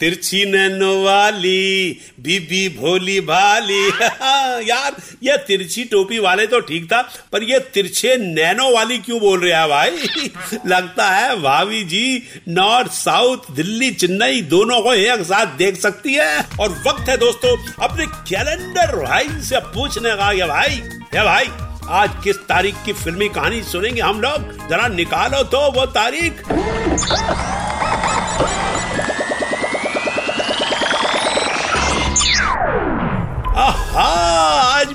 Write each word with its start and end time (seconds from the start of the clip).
तिरछी 0.00 0.44
नैनो 0.44 1.04
वाली, 1.04 2.00
बीबी 2.20 2.68
भोली 2.68 3.20
भाली। 3.20 3.88
यार, 4.70 4.96
ये 5.22 5.36
तिरछी 5.36 5.84
टोपी 5.84 6.18
वाले 6.18 6.46
तो 6.46 6.60
ठीक 6.60 6.86
था, 6.86 7.02
पर 7.32 7.42
ये 7.42 7.58
तिरछे 7.58 8.16
नैनो 8.16 8.74
वाली 8.74 8.98
क्यों 8.98 9.20
बोल 9.20 9.40
रहे 9.40 9.52
हैं 9.52 9.68
भाई? 9.68 9.90
लगता 10.66 11.10
है 11.10 11.42
भाभी 11.42 11.84
जी 11.84 12.22
नॉर्थ 12.48 12.92
साउथ, 12.92 13.38
दिल्ली, 13.50 13.90
चेन्नई 13.90 14.40
दोनों 14.42 14.80
को 14.80 14.94
एक 14.94 15.22
साथ 15.22 15.46
देख 15.46 15.80
सकती 15.80 16.14
है। 16.14 16.46
और 16.60 16.82
वक्त 16.86 17.08
है 17.08 17.16
दोस्तों, 17.16 17.56
अपने 17.82 18.06
कैलेंडर 18.06 18.96
भाई 18.96 19.28
से 19.28 19.58
पूछने 19.58 20.16
का। 20.16 20.32
ये 20.32 20.44
भाई 20.44 20.82
ये 21.14 21.24
भाई, 21.24 21.48
आज 21.88 22.10
किस 22.24 22.36
तारीख 22.36 22.74
की 22.86 22.92
फिल्मी 22.92 23.28
कहानी 23.28 23.62
सुनेंगे 23.62 24.00
हम 24.00 24.20
लोग? 24.20 24.68
जरा 24.68 24.88
निकालो 24.88 25.42
तो 25.42 25.70
वो 25.70 25.86
तारीख। 25.86 26.42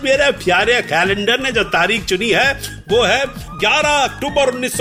मेरे 0.03 0.31
प्यारे 0.43 0.82
कैलेंडर 0.90 1.40
ने 1.40 1.51
जो 1.51 1.63
तारीख 1.70 2.05
चुनी 2.05 2.29
है 2.29 2.51
वो 2.90 3.04
है 3.04 3.23
11 3.60 4.04
अक्टूबर 4.04 4.49
उन्नीस 4.49 4.79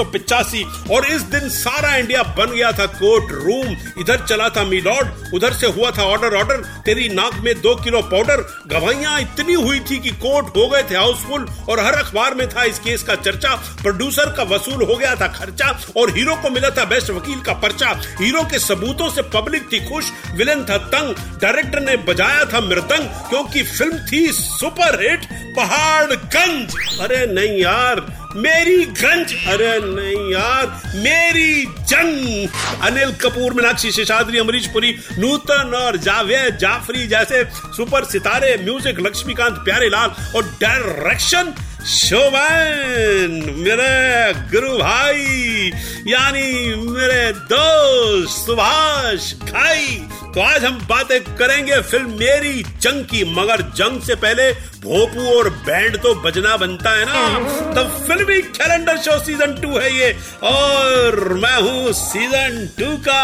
और 0.91 1.07
इस 1.07 1.23
दिन 1.23 1.49
सारा 1.49 1.95
इंडिया 1.97 2.23
बन 2.39 2.55
गया 2.55 2.73
था 2.73 2.87
कोर्ट 2.87 3.33
रूम। 3.33 3.77
इधर 4.01 4.25
चला 4.27 4.49
था 4.49 4.65
मिलॉर्ड, 4.65 5.35
उधर 5.35 5.53
से 5.53 5.67
हुआ 5.67 5.91
था 5.91 6.03
ऑर्डर 6.03 6.35
ऑर्डर, 6.37 6.63
तेरी 6.85 7.09
नाक 7.09 7.35
में 7.35 7.55
दो 7.61 7.75
किलो 7.75 8.03
पाउडर। 8.03 8.45
गवाहियाँ 8.67 9.21
इतनी 9.21 9.53
हुई 9.53 9.81
थी 9.81 9.99
कि 9.99 10.11
कोर्ट 10.11 10.47
हो 10.47 10.67
गए 10.69 10.83
थे 10.83 10.97
हाउसफुल, 10.97 11.47
और 11.69 11.81
हर 11.81 11.95
अखबार 11.95 12.35
में 12.35 12.49
था 12.49 12.65
इस 12.65 12.79
केस 12.79 13.03
का 13.03 13.15
चर्चा। 13.15 13.55
प्रोड्यूसर 13.83 14.33
का 14.37 14.43
वसूल 14.43 14.85
हो 14.85 14.97
गया 14.97 15.15
था 15.15 15.29
खर्चा, 15.29 15.79
और 15.97 16.11
हीरो 16.11 16.37
को 16.37 16.51
मिला 16.51 16.71
था 16.71 16.85
बेस्ट 16.85 17.11
वकील 17.11 17.41
का 17.41 17.53
पर्चा। 17.53 17.91
हीरो 18.21 18.43
के 18.43 18.59
सबूतों 18.59 19.11
से 19.11 19.23
पब्लिक 19.23 19.73
थी 19.73 19.81
खुश, 19.89 20.13
विलन 20.35 20.65
था 20.65 20.79
तंग, 20.79 21.15
डायरेक्टर 21.43 21.81
ने 21.81 21.97
बजाया 21.97 22.45
था 22.45 22.61
मृदंग, 22.61 23.09
क्योंकि 23.29 23.63
फ़िल्म 23.63 23.99
थी 23.99 24.27
सुपर 24.33 25.03
हिट 25.03 25.25
पहाड़गंज। 25.57 26.75
अरे 27.01 27.27
नहीं 27.27 27.61
यार 27.63 28.01
मेरी 28.37 28.85
गंज, 28.85 29.33
अरे 29.49 29.79
नहीं 29.81 30.33
यार, 30.33 30.67
मेरी 30.97 31.65
जंग। 31.65 32.49
अनिल 32.83 33.13
कपूर, 33.13 33.55
मीनाक्षी 33.55 33.93
शेषाद्री 33.93 34.39
अमरीश 34.39 34.67
पुरी 34.67 34.95
नूतन 35.19 35.73
और 35.75 35.97
जावेद 35.97 36.57
जाफरी 36.57 37.07
जैसे 37.07 37.45
सुपर 37.77 38.05
सितारे, 38.05 38.57
म्यूज़िक, 38.65 39.01
लक्ष्मीकांत 39.01 39.57
प्यारे 39.59 39.89
लाल 39.89 40.15
और 40.37 40.45
डायरेक्शन 40.61 41.55
शोभन, 41.79 43.35
मेरे 43.57 44.33
गुरु 44.51 44.79
भाई, 44.79 45.71
यानी 46.07 46.75
मेरे 46.87 47.31
दोस्त 47.33 48.47
सुभाष 48.47 49.33
भाई। 49.43 49.87
तो 50.35 50.41
आज 50.41 50.65
हम 50.65 50.79
बातें 50.89 51.21
करेंगे 51.37 51.81
फ़िल्म 51.81 52.19
मेरी 52.19 52.63
जंग 52.83 53.05
की 53.05 53.23
मगर 53.35 53.63
जंग 53.77 54.01
से 54.03 54.15
पहले 54.17 54.51
भोपू 54.83 55.29
और 55.37 55.51
बैंड 55.67 55.97
तो 56.03 56.15
बजना 56.23 56.57
बनता 56.57 56.91
है 56.91 57.05
ना। 57.07 57.73
तो 57.75 57.89
फिल्मी 58.07 58.41
कैलेंडर 58.59 58.99
शो 58.99 59.19
सीज़न 59.25 59.55
टू 59.63 59.79
है 59.79 59.95
ये, 59.97 60.13
और 60.45 61.33
मैं 61.35 61.57
हूँ 61.61 61.93
सीज़न 61.93 62.67
टू 62.79 62.97
का 63.09 63.23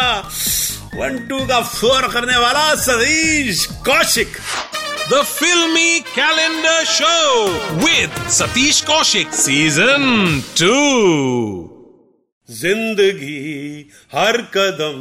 वन 0.95 1.19
टू 1.29 1.47
का 1.47 1.61
फोर 1.61 2.09
करने 2.09 2.37
वाला 2.37 2.75
Satish 2.77 3.67
Kaushik. 3.87 4.37
The 5.11 5.23
filmy 5.29 6.01
calendar 6.01 6.85
show 6.89 7.47
with 7.79 8.29
Satish 8.31 8.81
Kaushik 8.81 9.33
season 9.35 10.05
two 10.61 10.77
ज़िंदगी 12.49 13.91
हर 14.15 14.37
कदम 14.55 14.97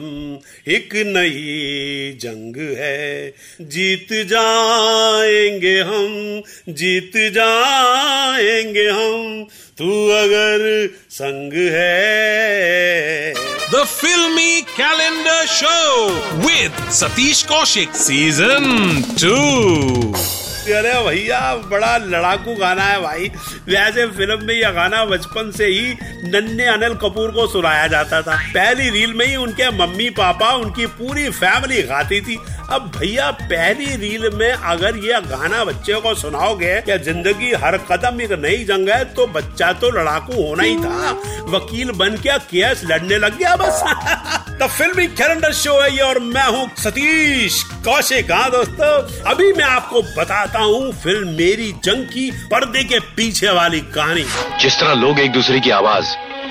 एक 0.74 0.94
नई 1.08 2.18
जंग 2.22 2.56
है। 2.78 3.34
जीत 3.62 4.14
जाएँगे 4.30 5.78
हम, 5.80 6.44
जीत 6.70 7.18
जाएँगे 7.36 8.88
हम। 8.90 9.44
तू 9.78 9.90
अगर 10.20 10.90
संग 11.12 11.54
है 11.54 13.34
The 13.74 13.88
Filmy 13.88 14.62
Calendar 14.76 15.48
Show 15.48 16.22
with 16.46 16.72
Satish 16.92 17.44
Kaushik 17.44 17.92
Season 17.96 19.02
2. 19.18 20.43
अरे 20.64 20.92
भैया, 21.04 21.40
बड़ा 21.56 21.98
लड़ाकू 21.98 22.54
गाना 22.56 22.84
है 22.84 23.02
भाई। 23.02 23.28
वैसे 23.68 24.06
फ़िल्म 24.08 24.46
में 24.46 24.54
यह 24.54 24.72
गाना 24.72 25.04
बचपन 25.06 25.52
से 25.52 25.66
ही 25.66 25.94
नन्हे 26.26 26.66
अनिल 26.66 26.94
कपूर 26.94 27.32
को 27.32 27.48
सुनाया 27.48 27.88
जाता 27.88 28.22
था। 28.22 28.36
पहली 28.54 28.90
रील 28.90 29.14
में 29.14 29.26
ही 29.26 29.36
उनके 29.36 29.70
मम्मी, 29.70 30.10
पापा, 30.10 30.52
उनकी 30.56 30.86
पूरी 30.86 31.30
फैमिली 31.30 31.82
गाती 31.84 32.22
थी। 32.22 32.38
अब 32.70 32.92
भैया, 32.98 33.30
पहली 33.32 33.96
रील 33.96 34.30
में 34.34 34.52
अगर 34.52 34.98
यह 34.98 35.20
गाना 35.20 35.64
बच्चे 35.64 35.94
को 35.94 36.14
सुनाओगे 36.16 36.74
या 36.90 36.98
ज़िंदगी 36.98 37.52
हर 37.54 37.78
कदम 37.92 38.22
एक 38.22 38.32
नई 38.40 38.64
जंग 38.64 38.90
है 38.90 39.04
तो 39.14 39.28
बच्चा 39.28 39.72
तो 39.74 39.90
लड़ाकू 39.92 40.42
होना 40.44 40.64
ही 40.64 40.76
था। 40.76 41.12
वकील 41.50 41.92
बन 41.92 42.18
के 42.18 42.38
केस 42.48 42.82
लड़ने 42.86 43.18
लग 43.18 43.38
गया 43.38 43.56
बस। 43.56 43.84
द 44.54 44.68
फिल्मी 44.70 45.06
कैलेंडर 45.10 45.54
शो 45.54 45.80
है 45.82 45.90
ये 45.92 46.02
और 46.04 46.20
मैं 46.22 46.46
हूँ 46.48 46.68
सतीश 46.80 47.62
कौशिक। 47.86 48.32
हाँ 48.32 48.50
दोस्तों 48.52 48.88
अभी 49.32 49.52
मैं 49.54 49.66
आपको 49.66 50.02
बताता 50.18 50.60
हूँ 50.60 50.92
फ़िल्म 51.04 51.30
मेरी 51.38 51.72
जंग 51.86 52.06
की 52.08 52.30
पर्दे 52.52 52.84
के 52.84 53.00
पीछे 53.16 53.50
वाली 53.52 53.80
कहानी। 53.96 54.26
जिस 54.62 54.80
तरह 54.80 54.94
लोग 54.96 55.20
एक 55.20 55.32
दूसरे 55.32 55.60
की 55.60 55.70
आवाज़ 55.72 56.06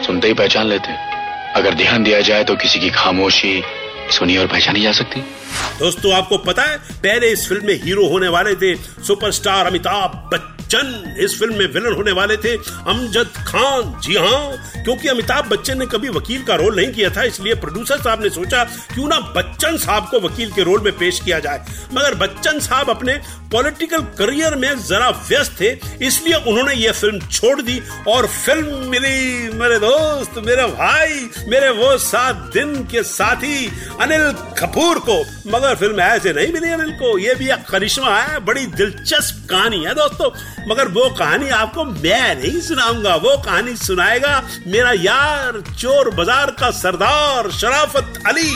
सुनते 0.06 0.28
ही 0.28 0.34
पहचान 0.34 0.66
लेते 0.66 0.88
हैं, 0.88 1.54
अगर 1.54 1.74
ध्यान 1.74 2.04
दिया 2.04 2.20
जाए 2.22 2.44
तो 2.44 2.56
किसी 2.56 2.80
की 2.80 2.90
खामोशी 2.92 3.62
सुनी 4.10 4.36
और 4.36 4.46
पहचानी 4.46 4.82
जा 4.82 4.92
सकती। 4.92 5.20
दोस्तों 5.78 6.12
आपको 6.14 6.38
पता 6.40 6.62
है 6.62 6.76
पहले 6.78 7.30
इस 7.32 7.48
फ़िल्म 7.48 7.66
में 7.66 7.74
हीरो 7.84 8.08
होने 8.08 8.28
वाले 8.30 8.54
थे 8.56 8.74
सुपरस्टार 9.06 9.66
अमिताभ 9.66 10.30
बच्चन। 10.32 10.61
इस 10.74 11.38
फ़िल्म 11.38 11.54
में 11.54 11.66
विलन 11.66 11.94
होने 11.94 12.12
वाले 12.12 12.36
थे, 12.36 12.54
अमजद 12.56 13.30
खान। 13.46 14.00
जी 14.00 14.14
हाँ 14.14 14.82
क्योंकि 14.84 15.08
अमिताभ 15.08 15.48
बच्चन 15.48 15.78
ने 15.78 15.86
कभी 15.86 16.08
वकील 16.08 16.42
का 16.42 16.54
रोल 16.54 16.76
नहीं 16.76 16.92
किया 16.92 17.10
था, 17.10 17.22
इसलिए 17.22 17.54
प्रोड्यूसर 17.54 18.00
साहब 18.00 18.22
ने 18.22 18.30
सोचा, 18.30 18.64
क्यों 18.94 19.08
ना 19.08 19.18
बच्चन 19.36 19.76
साहब 19.76 20.08
को 20.10 20.20
वकील 20.20 20.52
के 20.52 20.62
रोल 20.62 20.80
में 20.80 20.92
पेश 20.98 21.20
किया 21.20 21.38
जाए। 21.38 21.64
मगर 21.94 22.14
बच्चन 22.14 22.58
साहब 22.58 22.90
अपने 22.90 23.20
पॉलिटिकल 23.52 24.02
करियर 24.18 24.54
में 24.56 24.78
जरा 24.80 25.08
व्यस्त 25.28 25.60
थे, 25.60 25.70
इसलिए 26.06 26.34
उन्होंने 26.34 26.74
यह 26.74 26.92
फ़िल्म 26.92 27.18
छोड़ 27.28 27.60
दी 27.62 27.80
और 28.08 28.26
फ़िल्म 28.26 28.88
मिली 28.90 29.48
मेरे 29.58 29.78
दोस्त, 29.78 30.38
मेरे 30.46 30.66
भाई, 30.68 31.28
मेरे 31.48 31.68
वो 31.72 31.96
सात 32.00 32.36
दिन 32.54 32.74
के 32.86 33.02
साथी 33.04 33.66
अनिल 34.00 34.30
कपूर 34.58 34.98
को। 35.00 35.18
मगर 35.48 35.74
फ़िल्म 35.74 36.00
ऐसे 36.00 36.32
नहीं 36.32 36.52
मिली 36.52 36.70
अनिल 36.72 36.90
को। 36.94 37.16
ये 37.18 37.34
भी 37.34 37.50
एक 37.50 37.64
करिश्मा 37.70 38.16
है, 38.16 38.38
बड़ी 38.40 38.66
दिलचस्प 38.68 39.46
कहानी 39.50 39.84
है 39.84 39.94
दोस्तों। 39.94 40.30
मगर 40.68 40.88
वो 40.90 41.08
कहानी 41.18 41.48
आपको 41.52 41.84
मैं 41.84 42.34
नहीं 42.36 42.60
सुनाऊँगा, 42.62 43.14
वो 43.16 43.36
कहानी 43.38 43.76
सुनाएगा 43.78 44.42
मेरा 44.66 44.92
यार 44.94 45.60
चोर 45.72 46.10
बाज़ार 46.14 46.50
का 46.60 46.70
सरदार 46.72 47.50
शराफत 47.52 48.22
अली। 48.28 48.50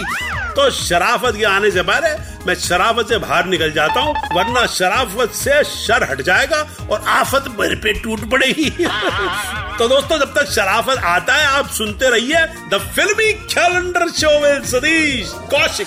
तो 0.56 0.70
शराफत 0.72 1.36
के 1.36 1.44
आने 1.46 1.70
से 1.70 1.82
पहले 1.82 2.08
मैं 2.46 2.54
शराफत 2.54 3.08
से 3.08 3.18
बाहर 3.18 3.46
निकल 3.46 3.72
जाता 3.72 4.00
हूँ, 4.00 4.14
वरना 4.34 4.66
शराफत 4.66 5.32
से 5.34 5.62
शर 5.64 6.10
हट 6.10 6.20
जाएगा 6.22 6.66
और 6.90 7.04
आफत 7.08 7.44
मेरे 7.60 7.74
पे 7.76 7.92
टूट 7.92 8.30
पड़ेगी। 8.30 8.70
तो 9.78 9.88
दोस्तों, 9.88 10.18
जब 10.18 10.34
तक 10.34 10.50
शराफत 10.50 10.98
आता 11.04 11.34
है, 11.34 11.46
आप 11.46 11.68
सुनते 11.68 12.10
रहिए 12.10 12.46
the 12.70 12.78
filmy 12.94 13.32
calendar 13.32 14.08
show 14.10 14.38
with 14.40 14.64
Satish 14.64 15.32
Kaushik. 15.54 15.86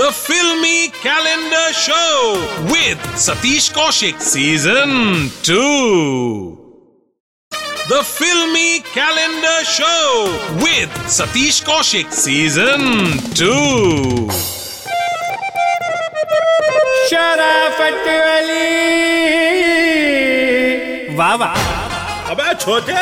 The 0.00 0.10
filmy 0.10 0.88
calendar 0.88 1.72
show 1.72 2.34
with 2.72 3.16
Satish 3.18 3.68
Kaushik, 3.68 4.20
season 4.22 5.30
two. 5.46 6.64
The 7.90 8.02
filmy 8.02 8.78
calendar 8.78 9.62
show 9.64 9.94
with 10.58 11.08
Satish 11.08 11.60
Kaushik, 11.60 12.10
season 12.12 13.18
two. 13.38 14.57
वाह 21.18 21.34
वाह। 21.34 21.54
अबे 22.30 22.54
छोटे 22.54 22.92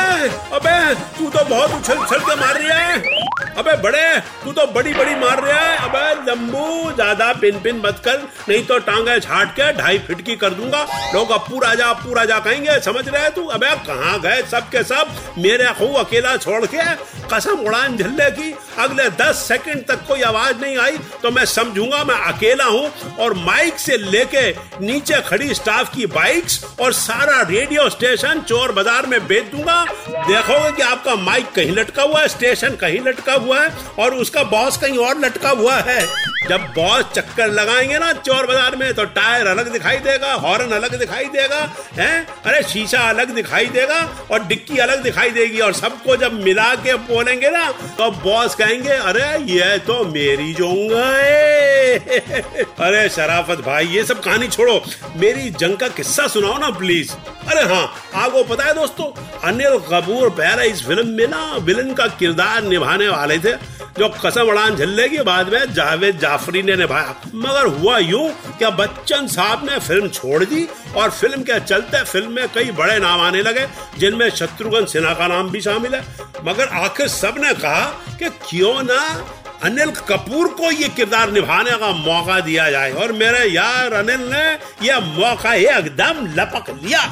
अबे 0.56 0.78
तू 1.18 1.28
तो 1.30 1.44
बहुत 1.44 1.70
उछल 1.74 1.98
उछल 1.98 2.20
के 2.28 2.34
मार 2.40 2.54
रही 2.54 2.68
है। 2.68 3.15
अबे 3.58 3.76
बड़े, 3.82 4.04
तू 4.44 4.52
तो 4.52 4.66
बड़ी 4.72 4.92
बड़ी 4.94 5.14
मार 5.16 5.42
रहा 5.42 5.60
है। 5.60 5.76
अबे 5.84 6.30
लंबू, 6.30 6.92
ज़्यादा 6.94 7.32
पिन 7.32 7.60
पिन 7.60 7.80
मत 7.86 8.00
कर, 8.04 8.22
नहीं 8.48 8.64
तो 8.66 8.78
टांगे 8.80 9.18
छाट 9.20 9.52
के 9.52 9.72
ढाई 9.74 9.98
फिट 9.98 10.20
की 10.22 10.36
कर 10.36 10.50
दूँगा। 10.52 10.82
लोग 11.14 11.30
अब 11.30 11.40
पूरा 11.40 11.74
जा 11.74 11.92
पूरा 11.94 12.24
जा 12.24 12.38
कहेंगे, 12.40 12.78
समझ 12.82 13.08
रहे 13.08 13.30
तू? 13.30 13.46
अबे 13.48 13.74
कहाँ 13.86 14.18
गए 14.20 14.42
सब 14.50 14.68
के 14.70 14.82
सब? 14.84 15.14
मेरे 15.38 15.72
खू 15.78 15.92
अकेला 15.96 16.36
छोड़ 16.38 16.64
के 16.66 16.84
कसम 17.28 17.64
उड़ान 17.66 17.96
झल्ले 17.96 18.30
की। 18.30 18.54
अगले 18.78 19.08
दस 19.16 19.36
सेकंड 19.38 19.84
तक 19.86 20.06
कोई 20.08 20.22
आवाज़ 20.22 20.60
नहीं 20.60 20.76
आई 20.78 20.98
तो 21.22 21.30
मैं 21.30 21.44
समझूँगा 21.46 22.02
मैं 22.04 22.14
अकेला 22.26 22.64
हूँ। 22.64 23.16
और 23.16 23.34
माइक 23.36 23.78
से 23.78 23.96
लेके 23.96 24.50
नीचे 24.80 25.20
खड़ी 25.28 25.54
स्टाफ 25.54 25.94
की 25.94 26.06
बाइक्स 26.08 26.64
और 26.80 26.92
सारा 26.94 27.40
रेडियो 27.42 27.88
स्टेशन 27.90 28.40
चोर 28.40 28.72
बाज़ार 28.72 29.06
में 29.06 29.26
बेच 29.26 29.44
दूँगा। 29.46 29.84
देखोगे 30.08 30.70
कि 30.72 30.82
आपका 30.82 31.14
माइक 31.16 31.50
कहीं 31.52 31.72
लटका 31.72 32.02
हुआ 32.02 32.20
है, 32.20 32.28
स्टेशन 32.28 32.76
कहीं 32.76 33.00
लटका 33.00 33.32
हुआ 33.34 33.45
है 33.54 33.68
और 33.98 34.14
उसका 34.16 34.42
बॉस 34.46 34.76
कहीं 34.76 34.98
और 34.98 35.18
लटका 35.18 35.50
हुआ 35.52 35.76
है। 35.80 36.00
जब 36.48 36.66
बॉस 36.74 37.04
चक्कर 37.14 37.48
लगाएँगे 37.50 37.98
ना 37.98 38.12
चोर 38.14 38.46
बाज़ार 38.46 38.76
में 38.76 38.92
तो 38.94 39.04
टायर 39.14 39.46
अलग 39.46 39.72
दिखाई 39.72 39.96
देगा 40.00 40.32
हॉर्न 40.36 40.70
अलग 40.72 40.98
दिखाई 40.98 41.24
देगा, 41.26 41.60
है? 41.94 42.26
अरे 42.46 42.62
शीशा 42.64 43.00
अलग 43.08 43.34
दिखाई 43.34 43.66
देगा 43.68 44.00
और 44.30 44.44
डिक्की 44.46 44.78
अलग 44.78 45.02
दिखाई 45.02 45.30
देगी 45.30 45.60
और 45.60 45.72
सबको 45.74 46.16
जब 46.16 46.40
मिला 46.42 46.74
के 46.76 46.94
बोलेंगे 47.06 47.50
ना 47.50 47.70
तो 47.98 48.10
बॉस 48.22 48.54
कहेंगे, 48.54 48.90
अरे 48.90 49.28
ये 49.52 49.78
तो 49.80 50.04
मेरी 50.06 50.52
जोंगा 50.54 51.06
है। 51.08 51.75
अरे 51.96 53.08
शराफत 53.08 53.60
भाई, 53.66 53.86
ये 53.86 54.04
सब 54.04 54.20
कहानी 54.20 54.48
छोड़ो। 54.48 54.80
मेरी 55.16 55.50
जंग 55.52 55.76
का 55.76 55.88
किस्सा 55.90 56.26
सुनाओ 56.28 56.58
ना 56.58 56.70
प्लीज़ 56.78 57.12
अरे 57.46 57.62
हाँ 57.64 57.84
आपको 58.16 58.42
पता 58.44 58.64
है 58.64 58.74
दोस्तों, 58.74 59.04
अनिल 59.48 59.78
कपूर 59.82 60.30
पहले 60.32 60.68
इस 60.68 60.86
फ़िल्म 60.86 61.08
में 61.08 61.26
ना 61.28 61.44
विलन 61.56 61.92
का 61.94 62.06
किरदार 62.18 62.62
निभाने 62.64 63.08
वाले 63.08 63.38
थे, 63.38 63.52
जो 63.98 64.08
कसम 64.16 64.48
उड़ान 64.48 64.76
झल्ले 64.76 65.08
के 65.08 65.22
बाद 65.22 65.52
में 65.52 65.72
जावेद 65.74 66.18
जाफरी 66.18 66.62
ने 66.62 66.76
निभाया। 66.76 67.14
मगर 67.36 67.66
हुआ 67.74 67.98
यूँ 67.98 68.28
क्या 68.58 68.70
बच्चन 68.72 69.26
साहब 69.26 69.64
ने 69.64 69.78
फ़िल्म 69.78 70.08
छोड़ 70.08 70.44
दी 70.44 70.66
और 70.96 71.10
फ़िल्म 71.10 71.42
के 71.42 71.60
चलते 71.60 72.02
फ़िल्म 72.04 72.32
में 72.32 72.48
कई 72.54 72.70
बड़े 72.72 72.98
नाम 72.98 73.20
आने 73.20 73.42
लगे, 73.42 73.66
जिनमें 73.98 74.28
शत्रुघ्न 74.30 74.84
सिन्हा 74.86 75.14
का 75.14 75.26
नाम 75.26 75.50
भी 75.50 75.60
शामिल 75.60 75.94
है। 75.94 76.04
मगर 76.44 76.68
आखिर 76.78 77.08
सबने 77.08 77.54
कहा 77.54 77.84
कि 78.18 78.28
क्यों 78.48 78.82
ना 78.82 79.02
अनिल 79.66 79.90
कपूर 80.08 80.48
को 80.48 80.70
ये 80.70 80.88
किरदार 80.88 81.30
निभाने 81.32 81.70
का 81.70 81.90
मौका 81.92 82.38
दिया 82.40 82.70
जाए। 82.70 82.90
और 82.92 83.12
मेरे 83.12 83.44
यार 83.44 83.92
अनिल 83.92 84.28
ने 84.32 84.44
यह 84.86 85.00
मौका 85.00 85.54
एकदम 85.54 86.26
लपक 86.36 86.70
लिया। 86.82 87.02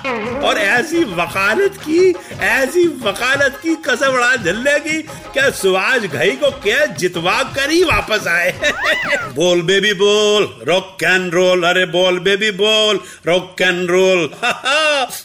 और 0.40 0.58
ऐसी 0.58 1.04
वकालत 1.14 1.76
की, 1.78 2.14
ऐसी 2.40 2.86
वकालत 3.02 3.58
की 3.62 3.74
कसम 3.86 4.14
उड़ा 4.14 4.34
झल्ले 4.36 4.78
की 4.80 5.02
क्या 5.02 5.48
सुभाष 5.50 6.02
घई 6.02 6.30
को 6.30 6.50
क्या 6.60 6.84
जितवा 6.94 7.42
कर 7.54 7.70
ही 7.70 7.82
वापस 7.84 8.26
आए। 8.26 8.52
बोल 9.34 9.62
बेबी 9.62 9.92
बोल 9.94 10.48
रॉक 10.68 10.96
कैन 11.00 11.30
रोल 11.30 11.62
अरे 11.64 11.84
बोल 11.86 12.18
बेबी 12.20 12.50
बोल 12.50 13.00
रॉक 13.26 13.54
कैन 13.58 13.86
रोल 13.86 14.28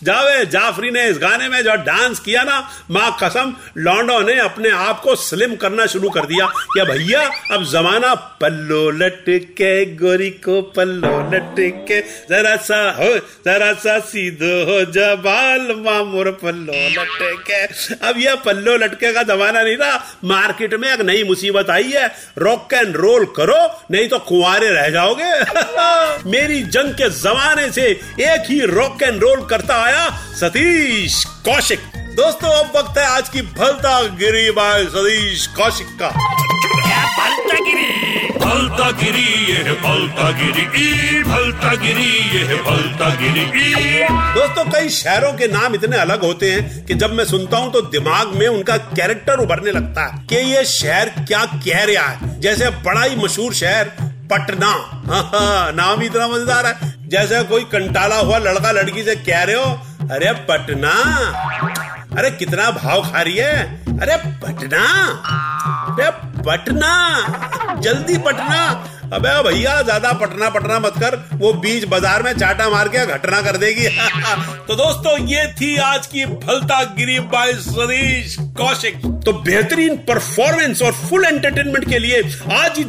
जावे 0.03 0.45
जाफरी 0.45 0.91
ने 0.91 1.07
इस 1.09 1.17
गाने 1.17 1.47
में 1.49 1.61
जो 1.63 1.75
डांस 1.83 2.19
किया 2.19 2.43
ना, 2.43 2.59
माँ 2.91 3.17
कसम 3.23 3.53
लॉन्डो 3.77 4.19
ने 4.21 4.39
अपने 4.39 4.69
आप 4.69 5.01
को 5.01 5.15
स्लिम 5.15 5.55
करना 5.55 5.85
शुरू 5.85 6.09
कर 6.09 6.25
दिया 6.25 6.47
क्या 6.73 6.83
भैया 6.85 7.18
अब 7.25 7.63
जमाना 7.63 8.15
पल्लो 8.15 8.89
लटके, 8.89 9.85
गोरी 9.95 10.29
को 10.29 10.61
पल्लो 10.61 11.35
लटके। 11.35 12.01
जरा 12.01 12.55
सा 12.55 12.91
हो, 12.91 13.17
जरा 13.17 13.73
सा 13.73 13.99
सीधो 13.99 14.63
हो 14.65 14.91
जबाल 14.91 15.83
मामूर 15.85 16.31
पल्लो 16.31 16.73
लटके। 16.73 17.65
अब 18.07 18.13
यह 18.17 18.35
पल्लो 18.35 18.77
लटके 18.77 19.13
का 19.13 19.23
जमाना 19.23 19.63
नहीं 19.63 19.77
रहा 19.77 20.19
मार्केट 20.25 20.73
में 20.73 20.93
एक 20.93 21.01
नई 21.01 21.23
मुसीबत 21.23 21.69
आई 21.69 21.91
है। 21.91 22.11
रॉक 22.37 22.73
एंड 22.73 22.95
रोल 22.95 23.25
करो, 23.25 23.85
नहीं 23.91 24.07
तो 24.07 24.19
कुंवारे 24.19 24.69
रह 24.69 24.89
जाओगे। 24.89 25.29
मेरी 26.29 26.63
जंग 26.63 26.93
के 26.93 27.09
जमाने 27.09 27.71
से 27.71 27.83
एक 28.21 28.43
ही 28.49 28.59
रॉक 28.59 29.03
एंड 29.03 29.21
रोल 29.23 29.45
करता 29.45 29.83
आया 29.83 30.09
सतीश 30.09 31.25
कौशिक। 31.25 31.79
दोस्तों, 32.09 32.49
अब 32.49 32.77
वक्त 32.77 32.97
है 32.97 33.05
आज 33.05 33.29
की 33.29 33.41
भलता 33.41 34.03
गिरी 34.03 34.51
बाय 34.51 34.85
सतीश 34.85 35.47
कौशिक 35.47 35.87
का। 35.87 36.48
भलता 38.49 38.89
गिरी 38.99 39.23
ये 39.51 39.73
भलता 39.81 40.29
गिरी 40.37 40.61
ई 40.83 41.21
भलता 41.23 41.73
गिरी 41.81 42.07
ये 42.35 42.55
भलता 42.67 43.09
गिरी 43.15 43.43
ई 43.71 44.07
दोस्तों 44.35 44.63
कई 44.71 44.89
शहरों 44.97 45.31
के 45.37 45.47
नाम 45.47 45.75
इतने 45.75 45.97
अलग 45.97 46.23
होते 46.23 46.51
हैं 46.51 46.85
कि 46.85 46.93
जब 47.03 47.13
मैं 47.17 47.25
सुनता 47.31 47.57
हूँ 47.57 47.71
तो 47.73 47.81
दिमाग 47.95 48.33
में 48.39 48.47
उनका 48.47 48.77
कैरेक्टर 48.99 49.39
उभरने 49.43 49.71
लगता 49.71 50.05
है 50.05 50.25
कि 50.29 50.35
ये 50.53 50.63
शहर 50.71 51.09
क्या 51.19 51.43
कह 51.65 51.83
रहा 51.91 52.07
है। 52.07 52.39
जैसे 52.41 52.69
बड़ा 52.85 53.03
ही 53.03 53.15
मशहूर 53.15 53.53
शहर 53.53 53.91
पटना। 54.31 54.67
हाँ, 55.11 55.71
नाम 55.73 55.99
ही 56.01 56.07
इतना 56.07 56.27
मज़ेदार 56.27 56.65
है। 56.65 56.93
जैसे 57.09 57.43
कोई 57.51 57.63
कंटाला 57.71 58.17
हुआ 58.17 58.37
लड़का 58.37 58.71
लड़की 58.71 59.03
से 59.03 59.15
कह 59.29 59.43
रहे 59.43 59.55
हो 59.55 60.09
अरे 60.15 60.31
पटना 60.49 60.91
अरे 62.17 62.29
कितना 62.37 62.69
भाव 62.71 63.01
खा 63.11 63.21
रही 63.21 63.35
है 63.37 63.97
अरे 64.01 64.15
पटना 64.43 64.83
अरे 65.91 66.09
पटना। 66.45 66.91
जल्दी 67.81 68.17
पटना। 68.17 68.85
अबे 69.13 69.31
भैया, 69.43 69.81
ज़्यादा 69.81 70.11
पटना 70.13 70.49
पटना 70.49 70.79
मत 70.79 70.93
कर। 70.97 71.15
वो 71.33 71.53
बीच 71.53 71.83
बाज़ार 71.83 72.23
में 72.23 72.33
चाटा 72.33 72.69
मार 72.69 72.87
के 72.87 73.05
घटना 73.05 73.41
कर 73.41 73.57
देगी। 73.57 73.87
तो 74.67 74.75
दोस्तों, 74.75 75.17
ये 75.27 75.47
थी 75.61 75.75
आज 75.77 76.07
की 76.07 76.25
फलता 76.25 76.83
गिरी 76.83 77.19
बाय 77.19 77.53
सतीश 77.53 78.35
कौशिक। 78.39 79.01
तो 79.25 79.33
बेहतरीन 79.33 79.95
परफॉर्मेंस 79.97 80.81
और 80.81 80.91
फुल 80.91 81.25
एंटरटेनमेंट 81.25 81.89
के 81.89 81.99
लिए 81.99 82.21
आज 82.51 82.79